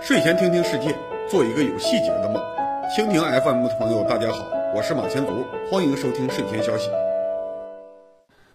[0.00, 0.96] 睡前听听世界，
[1.28, 2.42] 做一个有细节的梦。
[2.96, 6.88] 蜻蜓 FM 的朋友，大家好，我是马前卒，欢迎收听睡前消息。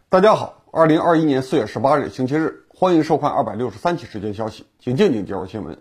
[0.10, 5.78] 大家好，二零二一年四月十八日星期日，欢迎收看二百六十三期睡前消息，请静静接入新闻。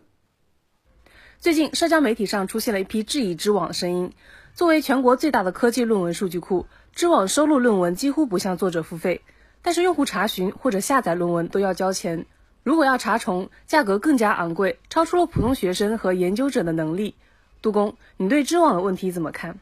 [1.39, 4.12] 最近，社交媒体上出现了一批质疑知网的声音。
[4.54, 9.23] 作为全国最大的科技论文数据库，知网收录论文几乎不向作者付费，
[9.62, 12.26] 但是用户查询或者下载论文都要交钱。
[12.64, 17.14] 如果要查重，价格更加昂贵，超出了普通学生和研究者的能力。
[17.61, 19.58] 杜工，你对知网的问题怎么看？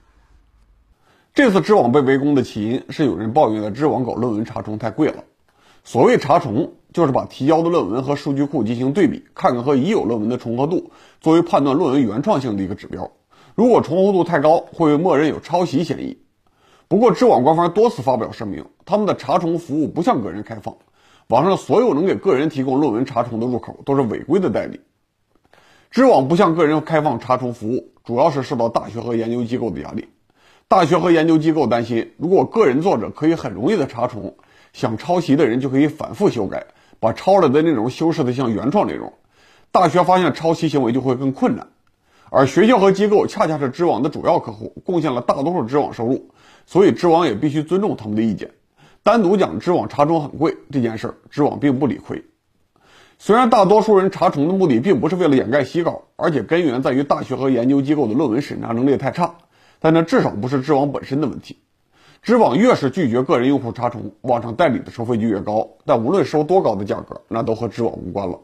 [1.32, 5.24] 这次知网被围攻的起因是有人抱怨了知网搞论文查重太贵了。
[5.84, 10.90] 所谓查重，就是把提交的论文和数据库进行对比，看看和已有论文的重合度，
[11.20, 13.12] 作为判断论文原创性的一个指标。
[13.54, 16.18] 如果重合度太高，会被默认有抄袭嫌疑。
[16.90, 20.74] 不过，知网官方多次发表声明，他们的查重服务不向个人开放。
[21.28, 24.80] 网上所有能给个人提供论文查重的入口都是违规的代理。
[25.92, 30.08] 知网不向个人开放查重服务，主要是受到大学和研究机构的压力。
[30.66, 34.34] 大学和研究机构担心，如果个人作者可以很容易的查重，
[34.72, 36.66] 想抄袭的人就可以反复修改，
[36.98, 39.12] 把抄来的内容修饰的像原创内容，
[39.70, 41.68] 大学发现抄袭行为就会更困难。
[42.32, 46.30] 而学校和机构恰恰是知网的主要客户，贡献了大多数知网收入，
[46.70, 48.52] 所以知网也必须尊重他们的意见。
[49.02, 52.24] 单独讲知网查重很贵这件事儿，知网并不理亏。
[53.18, 59.34] 虽然大多数人查重的目的并不是为了掩盖洗稿，而且根源在于大学和研究机构的论文审查能力太差，
[59.80, 61.56] 但那至少不是知网本身的问题。
[62.22, 65.70] 知网越是拒绝个人用户查重，网上代理的收费就越高。
[65.84, 68.38] 但无论收多高的价格，那都和知网无关了。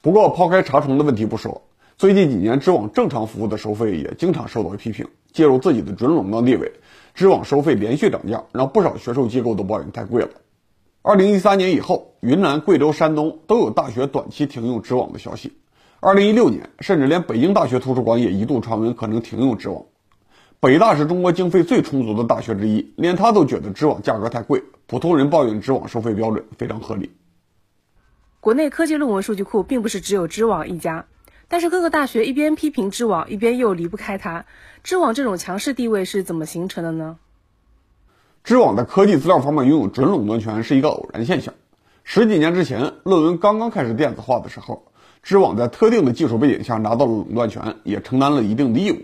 [0.00, 1.62] 不过抛开查重的问题不说，
[1.96, 6.70] 最近几年知网正常服务的收费也经常受到批评，介入自己的准垄断地位。
[7.14, 10.30] 知网收费连续涨价，让不少学术机构都抱怨太贵了。
[11.00, 15.52] 二零一三年以后，云南、贵州、山东都有大学短期停用知网的消息。
[16.00, 19.80] 二零一六年，甚至连北京大学图书馆也一度传闻可能停用知网。
[20.58, 27.12] 北大是中国经费最充足的大学之一，连他都觉得知网价格太贵，普通人抱怨知网收费标准非常合理。
[28.40, 31.06] 国内科技论文数据库并不是只有知网一家。
[31.48, 34.46] 但是各个大学一边批评知网，一边又离不开它。
[34.82, 37.18] 知网这种强势地位是怎么形成的呢？
[38.42, 41.54] 知网在科技资料方面拥有准垄断权是一个偶然现象。
[42.02, 48.98] 十几年之前，论文刚刚开始电子化的时候，知网在特定的技术背景下拿到了垄断权，也承担了一定的义务。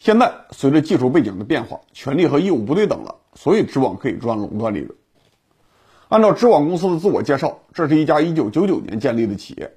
[0.00, 4.90] 现在随着技术背景的变化，权利和义务不对等了，所以知网可以赚垄断利润。
[6.08, 9.72] 按照知网公司的自我介绍，这是一家1999年建立的企业。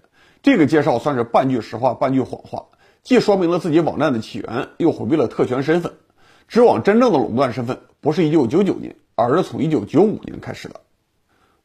[0.47, 2.67] 这个介绍算是半句实话半句谎话，
[3.03, 5.91] 既说明了自己网站的起源，又回避了特权身份。
[6.47, 10.79] 知网真正的垄断身份不是1999年，而是从1995年开始的。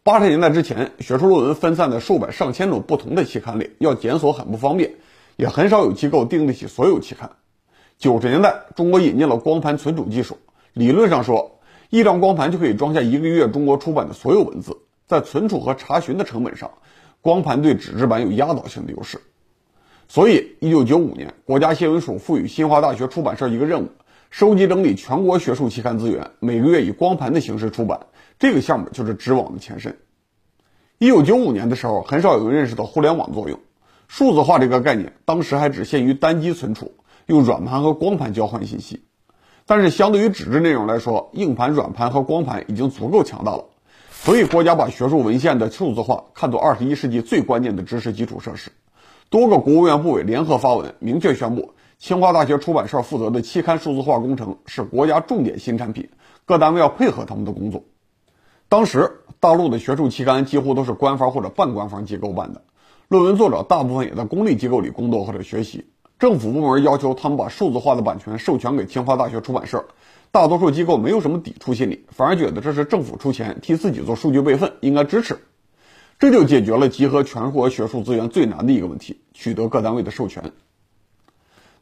[0.03, 4.95] 八十年代之前，学术论文分散在数百上千种不同的期刊里，要检索很不方便，
[5.37, 7.31] 也很少有机构订得起所有期刊。
[7.99, 10.39] 九十年代，中国引进了光盘存储技术，
[10.73, 14.77] 理论上说，一张光盘就可以装下一个月中国出版的所有文字，
[15.07, 16.73] 在存储和查询的成本上。
[17.23, 19.21] 光盘对纸质版有压倒性的优势，
[20.09, 23.89] 所以一九九五年，国家新闻署赋予新华大学出版社一个任务，
[24.29, 28.01] 收集整理全国学术期刊资源，每个月以光盘的形式出版。
[28.41, 29.97] 这个项目就是知网的前身。
[30.99, 33.61] 一九九五年的时候，很少有人认识到互联网作用，
[34.09, 36.93] 数字化这个概念当时还只限于单机存储，
[37.27, 39.05] 用软盘和光盘交换信息。
[39.65, 43.67] 但是相对于纸质内容来说，硬盘、软盘和光盘已经足够强大了。
[44.25, 48.71] 所以，国家把学术文献的数字化看作二十一世纪最关键的知识基础设施。
[49.31, 56.09] 多个国务院部委联合发文，明确宣布，清华大学出版社负责的期刊数字化工程是国家重点新产品，
[56.45, 57.83] 各单位要配合他们的工作。
[58.69, 62.63] 当时，大陆的学术期刊几乎都是官方或者半官方机构办的，
[63.09, 65.85] 论文作者大部分也在公立机构里工作或者学习。
[66.21, 69.85] 政府部门要求他们把数字化的版权授权给清华大学出版社。
[70.33, 75.37] 大多数机构没有什么抵触心理，反而觉得这是政府出钱替自己做数据备份，应该支持。
[76.19, 80.53] 这就解决了集合全国学术资源最难的一个问题：取得各单位的授权。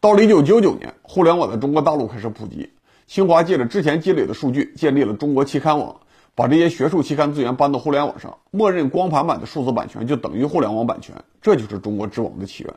[0.01, 2.71] 到了1999年，互联网在中国大陆开始普及，
[3.07, 6.01] 清华借着之前积累的数据，建立了中国期刊网，
[6.35, 12.75] 把这些学术期刊资源搬到互联网上，默认光盘版的数字版权就等于互联网版权，这就是中国知网的起源。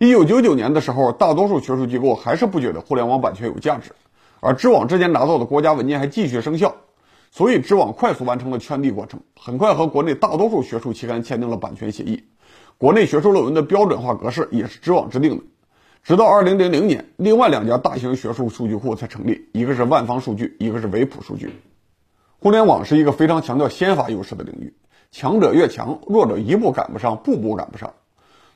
[0.00, 3.92] 1999年的时候，大多数学术机构还是不觉得互联网版权有价值。
[4.40, 6.74] 而知网之前拿到的国家文件还继续生效，
[7.30, 12.24] 所以知网快速完成了圈地过程，很快和国内大多数学术期刊签订了版权协议。
[12.78, 15.44] 国内学术论文的标准化格式也是知网制定的。
[16.02, 21.50] 直到2000年，另外两家大型学术数据库才成立，一个是万方数据，一个是维普数据。
[22.38, 24.74] 互联网是一个非常强调先发优势的领域，
[25.10, 27.94] 强者越强，弱者一步赶不上，步步赶不上。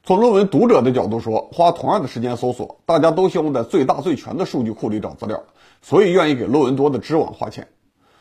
[0.04, 5.42] 从论文读者的角度说，花同样的时间搜索，大家都希望在最大最全的数据库里找资料，
[5.82, 7.66] 所以愿意给论文多的知网花钱。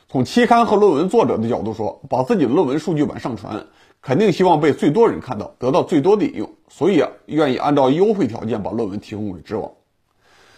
[0.08, 3.64] 从期刊和论文作者的角度说，把自己的论文数据版上传，
[4.02, 9.72] 肯定希望被最多人看到，得到最多的引用，所以啊，愿意按照优惠条件把论文提供给知网。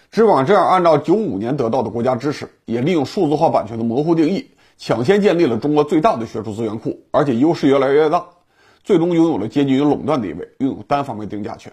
[0.10, 8.26] 知网这样按照九五年得到的国家支持，也利用数字化版权的模糊定义，抢先建立了中国最大的学术资源库，而且优势越来越大。
[8.84, 11.72] 最终拥有了接近于垄断地位，拥有单方面定价权。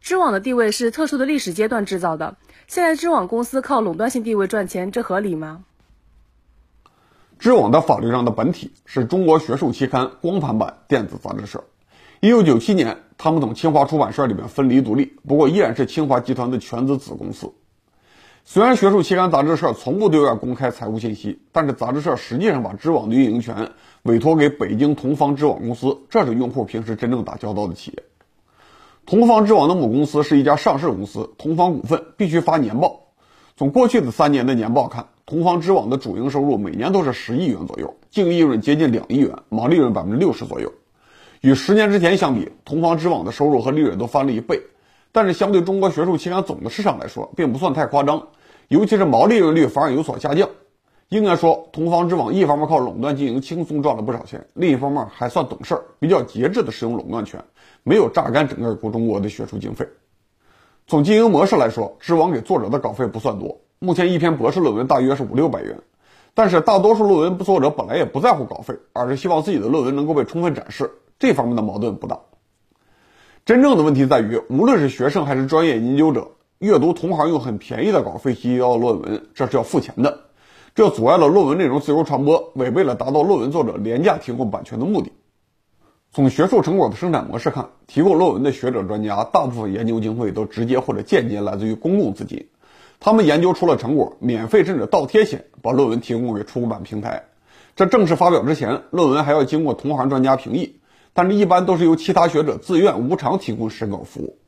[0.00, 2.36] 知网的地位是特殊的历史阶段制造的，
[2.66, 5.64] 现在知网公司靠垄断性地位赚钱，这合理吗？
[7.38, 11.64] 知网的法律上的本体是中国学术期刊光盘版电子杂志社。
[12.20, 17.52] 一九九七年，他们从清华出版社里面分离独立，不过依然是清华集团的全资子公司。
[18.44, 23.72] 虽然学术期刊杂志社从不对外公开财务信息，但是杂志社实际上把知网的运营权
[24.04, 28.02] 委托给北京同方知网公司，这是用户平时真正打交道的企业。
[29.08, 33.00] 同方知网的母公司是一家上市公司，同方股份必须发年报。
[33.56, 40.70] 从过去的三年的年报看，同方知网的主营收入每年都是十亿元左右，净利润接近两亿元，毛利润百分之六十左右。
[41.40, 44.60] 与十年之前相比，同方知网的收入和利润都翻了一倍，
[45.10, 48.22] 但是相对中国学术期刊总的市场来说，并不算太夸张。
[48.68, 50.46] 尤其是毛利润率反而有所下降，
[51.08, 57.42] 应该说同方知网一方面靠垄断经营轻松赚了不少钱，另一方面还算懂事儿，比较节制的使用垄断权，
[57.82, 59.88] 没有榨干整个国中国的学术经费。
[60.86, 65.78] 从经营模式来说，知网给作者的稿费不算多，目前一篇博士论文大约是五六百元，
[66.34, 72.18] 但是大多数论文作者本来也不在乎稿费，而是希望自己的论文能够被充分展示，这方面的矛盾不大。
[73.44, 76.28] 真正的问题在于，无论是学生还是专业研究者。
[76.58, 80.18] 阅读同行用很便宜的稿费提交的论文，这是要付钱的，
[80.74, 85.12] 这阻碍了论文内容自由传播，违背了达到论文作者廉价提供版权的目的。
[86.18, 92.48] 从学术成果的生产模式看，提供论文的学者专家，大部分研究经费都直接或者间接来自于公共资金，
[92.98, 97.22] 他们研究出了成果，免费甚至倒贴钱把论文提供给出版平台。
[97.76, 100.80] 这正式发表之前，论文还要经过同行专家评议，
[101.12, 104.38] 但是一般都是由其他学者自愿无偿提供审稿服务。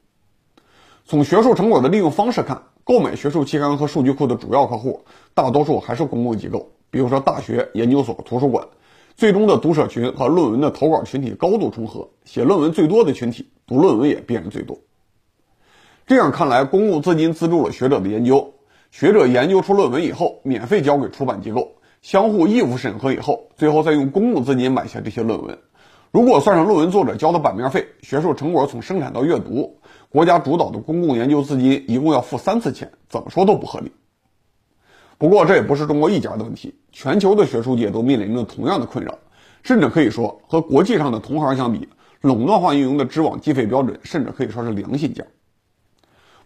[1.04, 8.66] 从学术成果的利用方式看，购买学术期刊和数据库的主要客户，大多数还是公共机构，比如说大学、研究所、图书馆。
[9.16, 14.78] 最终的读者群和论文的投稿群体高度重合，写论文最多的群体，读论文也必然最多。
[16.06, 18.54] 这样看来，公共资金资助了学者的研究，
[18.90, 25.58] 学者研究出论文以后，免费交给出版机构，相互义务审核以后，最后再用公共资金买下这些论文。
[26.10, 29.78] 如果算上论文作者交的版面费，学术成果从生产到阅读，
[30.08, 33.92] 国家主导的公共研究资金一共要付三次钱，怎么说都不合理。
[35.20, 39.18] 不过这也不是中国一家的问题，全球的学术界都面临着同样的困扰，
[39.62, 41.90] 甚至可以说和国际上的同行相比，
[42.22, 45.22] 垄断化运营的知网计费标准甚至可以说是良心价。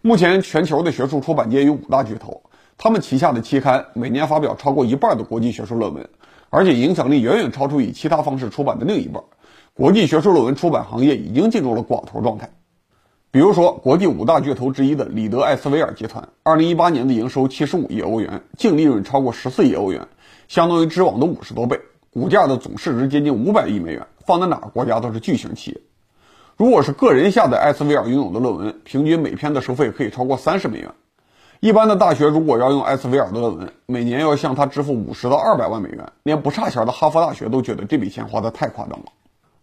[0.01, 2.43] 目前全球的学术出版界有五大巨头，
[2.77, 6.09] 他们旗下的期刊每年发表超过一半的国际学术论文，
[6.49, 9.23] 而且影响力远远超出以其他方式出版的另一半。
[9.73, 12.49] 国际学术论文出版行业已经进入了寡头状态。
[13.35, 20.07] 比如说，国际五大巨头之一的里德艾斯维尔集团，二零一八年的营收七十五亿欧元，净利润超过十四亿欧元，
[20.47, 21.77] 相当于知网的五十多倍，
[22.13, 25.81] 股价的总市值接近五百亿美元，放在哪个国家都是巨型企业。
[26.55, 30.89] 如果是个人下载艾斯维尔拥有的论文，平均每篇的收费可以超过三十美元。
[31.59, 39.07] 一般的大学如果要用艾斯维尔的论文，每年要向他支付五十到二百万美元，连不差钱的哈佛大学都觉得这笔钱花的太夸张了。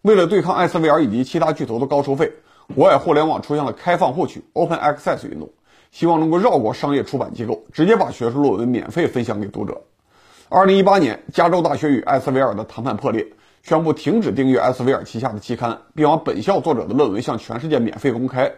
[0.03, 2.31] 为了对抗艾斯维尔以及其他巨头的高收费，
[2.75, 5.49] 国外互联网出现了开放获取 （Open Access） 运动，
[5.91, 9.79] 希望能够绕过商业出版机构，直接把学术论文免费分享给读者。
[10.49, 13.25] 二零一八年，加州大学与艾斯维尔的谈判破裂，
[13.63, 18.51] 宣布停止订阅艾斯维尔旗下的期刊，并把本校作者的论文向全世界免费公开。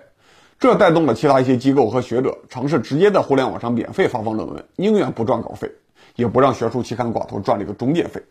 [0.57, 5.69] 这带动了其他一些机构和学者尝试直接在互联网上免费发放论文，宁愿不赚稿费，
[6.15, 8.21] 也不让学术期刊寡头赚这个中介费。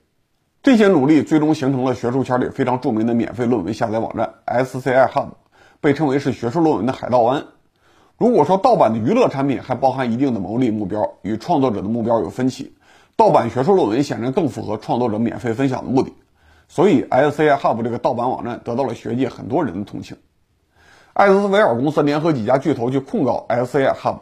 [0.62, 5.28] 这些努力最终形成了学术圈里非常著名的免费论文下载网站 SCI Hub，
[5.84, 7.44] 被称为是学术论文的海盗湾。
[8.16, 12.72] 如果说盗版的娱乐产品还包含一定的牟利目标，与创作者的目标有分歧，
[13.16, 16.10] 盗版学术论文显然更符合创作者免费分享的目的。
[16.68, 20.16] 所以 SCI Hub 这个盗版网站得到了学界很多人的同情。
[21.12, 24.20] 艾斯维尔公司联合几家巨头去控告 SCI Hub，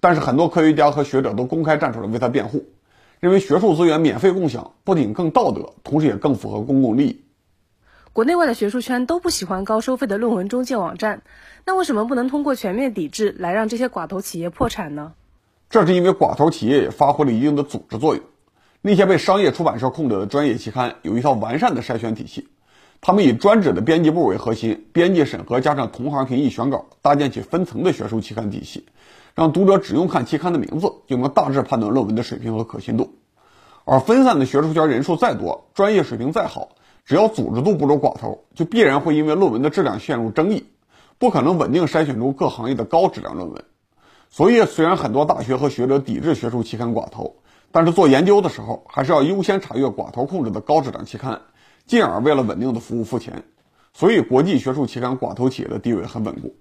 [0.00, 2.64] 但是很多科学家和学者都公开站出来为他辩护。
[3.20, 7.25] 认为学术资源免费共享不仅更道德，同时也更符合公共利益。
[8.16, 11.20] 国内外的学术圈都不喜欢高收费的论文中介网站，
[11.66, 15.12] 那为什么不能通过全面抵制来让这些寡头企业破产呢？
[15.68, 18.24] 这是因为寡头企业也发挥了一定的组织作用。
[18.80, 22.48] 那些被商业出版社控制的专业期刊有一套完善的筛选体系，
[23.02, 28.86] 他们以专职的编辑部为核心，编辑审核加上同行评议选稿，搭建起分层的学术期刊体系，
[29.34, 33.12] 让读者只用看期刊的名字就能大致判断论文的水平和可信度。
[33.84, 36.70] 而分散的学术圈人数再多，专业水平再好，
[37.06, 40.66] 只要组织度不如寡头，就必然会因为论文的质量陷入争议，
[41.18, 43.64] 不可能稳定筛选出各行业的高质量论文。
[44.28, 47.36] 所以，虽然很多大学和学者抵制学术期刊寡头，
[47.70, 51.42] 但是做研究的时候，还是要优先查阅寡头控制的高质量期刊，
[51.86, 53.44] 进而为了稳定的服务付钱。
[53.92, 56.56] 所以，国际学术期刊寡头企业的地位很稳固。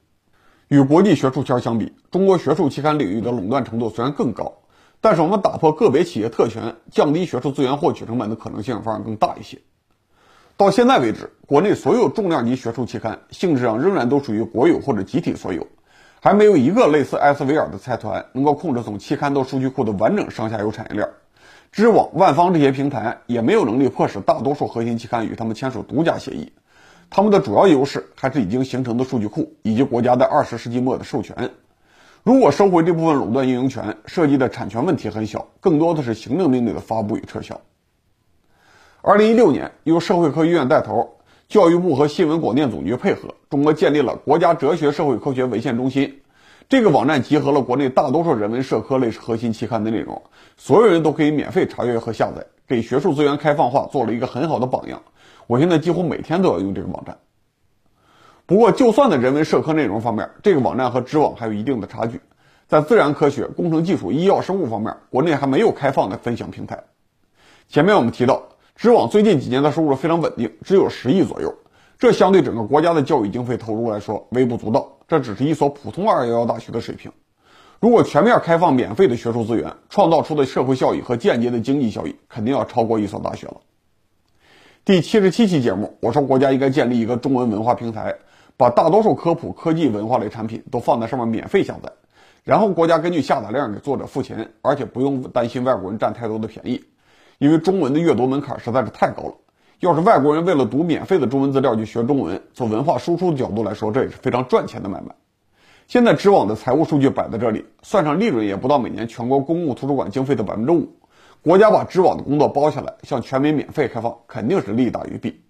[0.67, 4.59] 与国际学术圈相比，中国学术期刊领域的垄断程度虽然更高，
[5.01, 9.57] 但是我们打破个别企业特权、降低学术资源获取成本的可能性反而更大一些。
[10.57, 15.67] 到现在为止，国内所有重量级学术期刊性质上仍然都属于国有或者集体所有。
[16.21, 21.07] 还没有一个类似艾斯维尔的财团能够控制从期刊到数据库的完整上下游产业链。
[21.73, 26.53] 知网、万方这些平台也没有能力迫使大多数核心期刊与他们签署独家协议。
[27.09, 31.51] 他们的主要优势还是已经形成的数据库以及国家在二十世纪末的授权。
[32.23, 37.59] 如果收回这部分垄断运营权，涉及的产权问题很小，更多的是行政命令的发布与撤销。
[39.07, 41.17] 二零一六年，由社会科学院带头。
[41.47, 46.21] 教育部和新闻广电总局配合，中国建立了国家哲学社会科学文献中心。
[46.67, 50.19] 这个网站集合了国内大多数人文社科类核心期刊的内容，
[50.57, 54.99] 所有人都可以免费查阅和下载，给学术资源开放化做了一个很好的榜样。
[55.45, 57.15] 我现在几乎每天都要用这个网站。
[58.47, 62.19] 不过，就算在人文社科内容方面，这个网站和知网还有一定的差距。
[62.67, 66.83] 在自然科学、工程技术、医药生物方面，国内还没有开放的分享平台。
[67.69, 68.41] 前面我们提到。
[68.75, 71.55] 知网最近几年的收入非常稳定，只有十亿左右，
[71.97, 74.97] 这相对整个国家的教育经费投入来说微不足道。
[75.07, 77.13] 这只是一所普通二幺幺大学的水平。
[77.79, 83.61] 如果全面开放免费的学术资源，创造出的社会效益和间接的经济效益，肯定要超过一所大学了。
[84.83, 88.17] 第七十七期节目，我说国家应该建立一个中文文化平台，
[88.57, 91.93] 把大多数科普、科技、文化类产品都放在上面免费下载，
[92.43, 96.83] 然后国家根据下载量给作者付钱，而且不用担心外国人占太多的便宜。
[97.37, 99.33] 因为中文的阅读门槛实在是太高了，
[99.79, 105.13] 要是外国人为了读免费的中文资料去学中文，从文化输出的角度来说，这也是非常赚钱的买卖。
[105.87, 110.87] 现在知网的财务数据摆在这里，算上利润也不到每年全国公共图书馆经费的百分之五。
[111.43, 115.44] 国家把知网的工作包下来，向全民免费开放，肯定是利大于弊。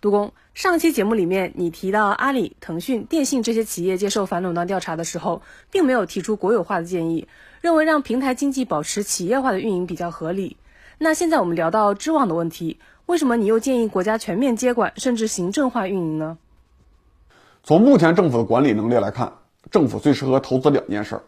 [0.00, 7.26] 杜工，上期节目里面你提到阿里、腾讯、电信这些企业接受反垄断调查的时候，并没有提出国有化的建议。
[7.60, 10.56] 认为让平台经济保持企业化的运营比较合理。
[10.98, 16.38] 那现在我们聊到知网的问题，为什么你又建议国家全面接管，甚至行政化运营呢？
[17.64, 19.32] 从目前政府的管理能力来看，
[19.72, 21.22] 政府最适合投资两件事儿：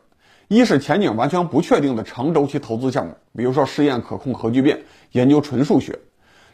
[0.47, 5.99] 一是前景完全不确定的长周期投资项目，比如说试验可控核聚变、研究纯数学，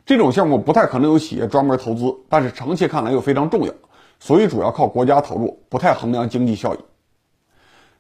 [0.07, 3.75] 这种项目不太可能有企业专门投资，但是长期看来又非常重要，
[4.21, 6.79] 所以主要靠国家投入，不太衡量经济效益。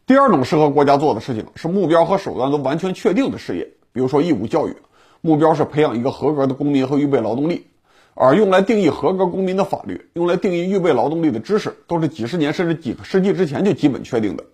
[0.06, 4.76] 第二种适合国家做的事情是目标和手段都完全确定的事业，比如说义务教育，
[5.20, 7.66] 目标是培养一个合格的公民和预备劳动力，
[8.14, 14.44] 而用来定义合格公民的法律，用来定义预备劳动力的知识，都是几十年甚至几个世纪之前就基本确定的。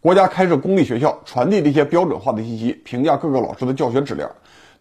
[0.00, 4.30] 国家开设公立学校，传递这些标准化的信息，评价各个老师的教学质量，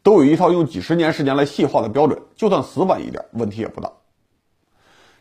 [0.07, 3.91] 都有一套用几十年时间来细化的标准，就算死板一点，问题也不大。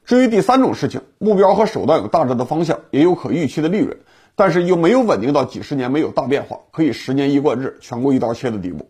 [0.05, 3.99] 至于第三种事情，目标和手段有大致的方向，也有可预期的利润。
[4.37, 8.88] 但是又没有稳定到几十年没有大变化，可以十年一贯制、全国一刀切的地步。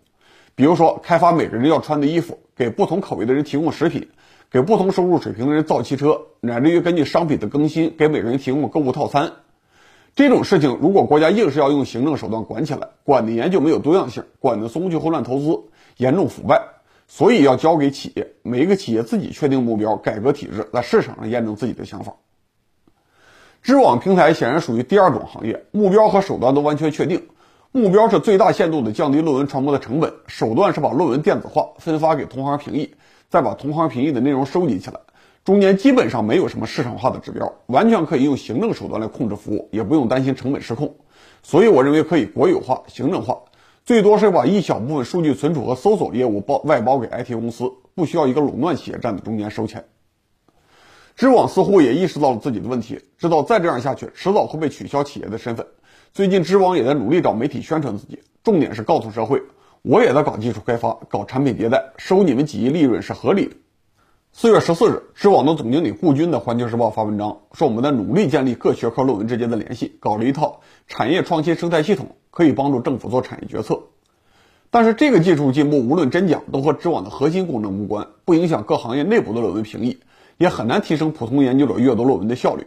[0.54, 4.06] 比如说，开发每个人要穿的衣服，给不同口味的人提供食品，
[4.50, 9.32] 给不同收入水平的人造汽车，乃至于根据商品的更新，给每个人提供购物套餐。
[10.16, 15.61] 这种事情，如果国家硬是要用行政手段管起来，管的严就没有多样性，管的松就会乱投资，
[15.99, 16.58] 严重腐败。
[17.06, 22.14] 所以要交给企业，每一个企业自己确定目标，改革体制，在市场上验证自己的想法。
[23.61, 27.23] 知网平台显然属于第二种行业，目标和手段都完全确定。
[27.70, 32.94] 目标是最大限度地降低论文传播的成本，手段是把论文电子化，分发给同行评议，
[33.28, 34.99] 再把同行评议的内容收集起来。
[35.46, 40.92] 中间基本上没有什么市场化的指标，完全可以用行政手段来控制服务，也不用担心成本失控。
[41.40, 43.38] 所以我认为可以国有化、行政化，
[43.84, 49.84] 最多是把一小部分数据存储和搜索业务包外包给 IT 公司，不需要一个垄断企业站在中间收钱。
[51.14, 55.64] 知网似乎也意识到了自己的问题，知道再这样下去，迟早会被取消企业的身份。
[56.12, 59.40] 最近，知网也在努力找媒体宣传自己，重点是告诉社会，
[59.82, 63.54] 我也在搞技术开发，搞产品迭代，收你们几亿利润是合理的。
[64.38, 73.84] 四月十四日，知网的总经理顾军的《环球时报》发文章，说我们在努力建立各学科论文之间的联系，搞了一套产业创新生态系统，可以帮助政府做产业决策。
[74.70, 80.00] 但是这个技术进步无论真假，都和知网的核心功能无关，不影响各行业内部的论文评议，
[80.36, 82.66] 也很难提升普通研究者阅读论文的效率。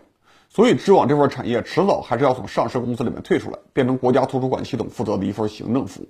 [0.49, 6.07] 所以，知网这份产业迟早还是要从上市公司里面退出来，变成国家图书馆系统负责的一份行政服务。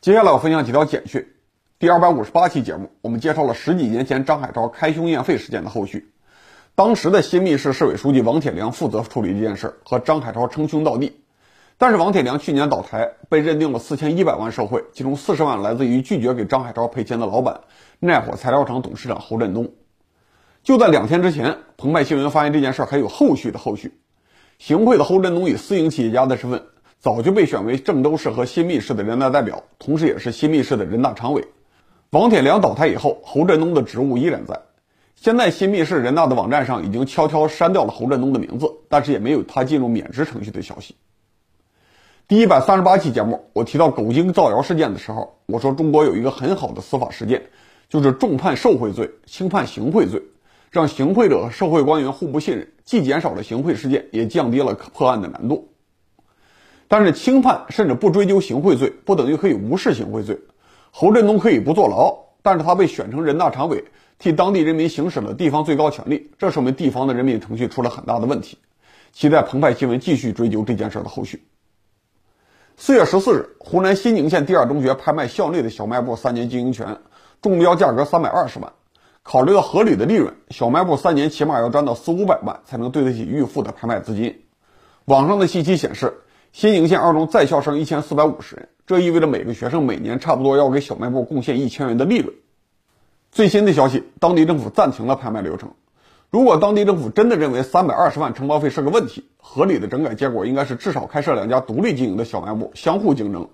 [0.00, 1.28] 接下来我分享几条简讯。
[1.80, 6.10] 第二百五十八期节目，我们介绍了十几年前张海超开胸验肺事件的后续。
[6.74, 11.20] 当时的新密市市委书记王铁良负责处理这件事，和张海超称兄道弟。
[11.76, 17.60] 但是王铁良去年倒台，被认定了四千一百万受贿，其中四十万来自于拒绝给张海超赔钱的老板
[18.00, 19.70] 耐火材料厂董事长侯振东。
[20.64, 24.00] 就在两天之前，澎湃新闻发现这件事还有后续的后续。
[24.58, 26.60] 行贿的侯振东以私营企业家的身份，
[26.98, 31.44] 早就被选为郑州市和新密市的人大代表，同时也是新密市的人大常委。
[32.10, 34.62] 王铁良倒台以后，侯振东的职务依然在。
[35.14, 40.96] 现在新密市人大的网站上已经悄悄删掉了侯振东的名字，但是也没有他进入免职程序的消息。
[42.26, 47.42] 第一百三十八期节目，我提到狗精造谣事件的时候，我说中国有一个很好的司法实践，
[47.90, 50.22] 就是重判受贿罪，轻判行贿罪，
[50.70, 55.68] 让行贿者和受贿官员互不信任，既减少了行贿事件，也降低了破案的难度。
[56.86, 60.38] 但是轻判甚至不追究行贿罪，不等于可以无视行贿罪。
[60.90, 63.84] 侯振东可以不坐牢，但是他被选成人大常委，
[64.18, 68.58] 替当地人民行使了地方最高权力，这说明地方的人民程序出了很大的问题。
[69.12, 71.42] 期待澎湃新闻继续追究这件事的后续。
[72.76, 76.98] 四月十四日，湖南新宁县第二中学拍卖校内的小卖部三年经营权，
[77.42, 78.72] 中标价格三百二十万。
[79.24, 84.42] 考虑到合理的利润，小卖部三年起码要赚到四五百万，才能对得起预付的拍卖资金。
[85.04, 86.12] 网上的信息显示，
[86.52, 88.68] 新宁县二中在校生一千四百五十人。
[88.86, 92.34] 这意味着每个学生每年差不多要给小卖部贡献一千元的利润。
[93.30, 95.70] 最新的消息，当地政府暂停了拍卖流程。
[96.30, 103.46] 如果当地政府真的认为三百二十万承包费是个问题，合理的整改结果应该是至少开设两家独立经营的小卖部，相互竞争。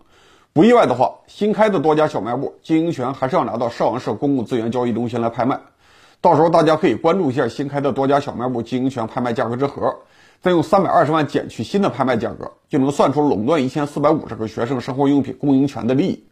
[0.52, 5.60] 不意外的话，新开的多家小卖部经营权还是要拿到邵阳市公共资源交易中心来拍卖。
[6.20, 9.96] 到时候大家可以关注一下新开的多家小卖部经营权拍卖价格之和。
[10.44, 16.22] 再用三百二十万减去新的拍卖价格，就能算出垄断一千四百五十个学生生活用品供应权的利益。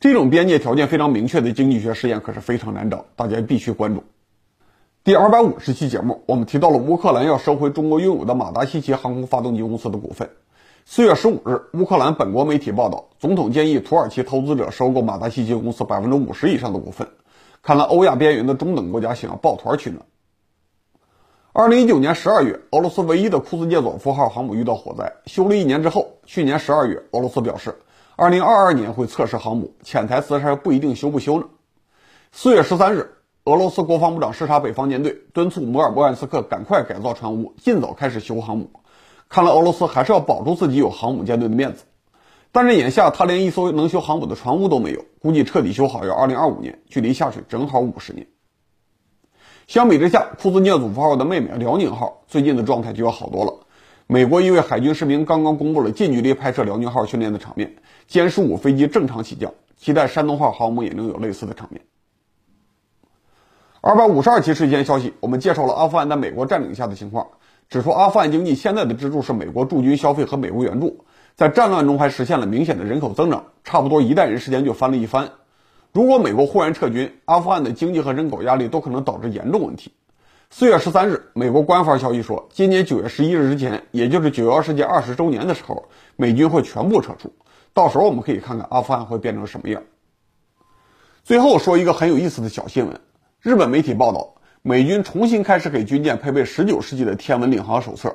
[0.00, 4.02] 这种边界条件非常明确的经济学实验可是非常难找，大家必须关注。
[5.04, 10.28] 第二百五十期节目，我们提到了乌克兰要收回中国拥有的马达西奇航空发动机公司的股份。
[10.84, 17.06] 四月十五日，乌克兰本国媒体报道，总统建议土耳其投资者收购马达西奇公司百分之五十以上的股份。
[17.62, 20.04] 看来欧亚边缘的中等国家想要抱团取暖。
[21.58, 27.74] 二零一九年十二月，俄罗斯唯一的库兹涅佐夫号航母遇到火灾，修了一年之后，去年十二月，俄罗斯表示，
[28.14, 31.46] 二零二二年会测试航母，潜台词还不一定修不修呢。
[32.30, 33.10] 四月十三日，
[33.44, 38.68] 俄罗斯国防部长视察北方舰队，敦促摩尔波安斯克赶快改造船坞，尽早开始修航母。
[39.30, 41.84] 看来俄罗斯还是要保住自己有航母舰队的面子，
[42.52, 48.26] 但是眼下他连一艘能修航母的船坞都没有，估计彻底修好要二零二五年，距离下水正好五十年。
[49.66, 53.52] 相比之下，库兹涅佐夫号的妹妹辽宁号最近的状态就要好多了。
[54.06, 57.74] 美国一位海军士兵刚刚公布了近距离拍摄辽宁号训练的场面，
[58.08, 61.82] 歼十五飞机正常起降，期待山东号航母也能有类似的场面。
[63.80, 67.26] 二百五十二期事件消息，我们介绍了阿富汗在美国占领下的情况，
[67.68, 75.28] 指出阿富汗经济现在的支柱是美国驻军消费和美国援助，在战乱中还实现了明显的人口增长，差不多一代人时间就翻了一番。
[75.96, 79.90] 如果美国忽然撤军，阿富汗的经济和人口压力都可能导致严重问题。
[80.50, 87.32] 四月十三日，美国官方消息说，今年九月十一日之前，也就是九幺事件二十周年的时候，美军会全部撤出。
[87.72, 89.82] 到时候我们可以看看阿富汗会变成什么样。
[91.24, 93.00] 最后说一个很有意思的小新闻：
[93.40, 98.14] 日本媒体报道，美军重新开始给军舰配备十九世纪的天文领航手册。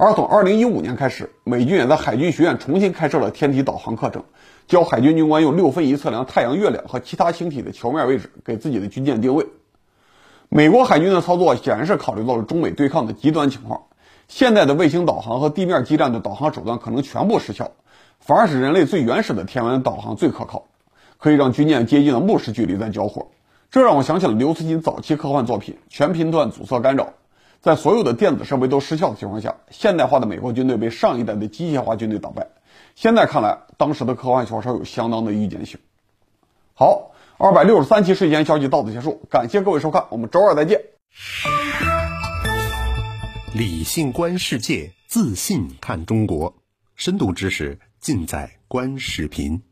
[0.00, 4.22] 而从二零一五年开始，美军也在海军学院重新开设了天体导航课程，
[4.68, 9.46] 教海军军官用六分仪测量太阳、月亮和其他星体的球面位置，给自己的军舰定位。
[10.48, 13.86] 美国海军的操作显然是考虑到了中美对抗的极端情况，
[14.28, 17.72] 现代的卫星导航和地面基站的导航手段可能全部失效，
[18.20, 20.66] 反而是人类最原始的天文导航最可靠，
[21.18, 23.26] 可以让军舰接近了目视距离再交火。
[23.68, 27.04] 这让我想起了刘慈欣早期科幻作品《全频段阻塞干扰》。
[27.60, 32.46] 在所有的电子设备都失效的情况下，现代化的美国军队被上一代的机械化军队打败。
[32.94, 35.78] 现在看来，当时的科幻小说有相当的预见性。
[36.74, 40.80] 好，二百六十三期睡前消息到此结束，感谢各位收看，我们周二再见。
[43.54, 46.54] 理性观世界，自信看中国，
[46.94, 49.67] 深度知识尽在观视频。